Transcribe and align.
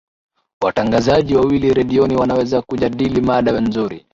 watangazaji 0.61 1.35
wawili 1.35 1.73
redioni 1.73 2.15
wanaweza 2.15 2.61
kujadili 2.61 3.21
mada 3.21 3.59
nzuri 3.61 4.05